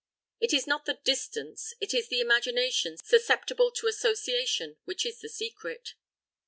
It 0.39 0.51
is 0.51 0.65
not 0.65 0.85
the 0.85 0.99
distance, 1.03 1.75
it 1.79 1.93
is 1.93 2.07
the 2.07 2.21
imagination 2.21 2.97
susceptible 3.03 3.69
to 3.73 3.85
association 3.85 4.77
which 4.85 5.05
is 5.05 5.19
the 5.19 5.29
secret. 5.29 5.93